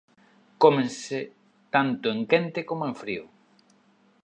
[0.61, 1.19] Cómense
[1.73, 3.23] tanto en quente como en frío.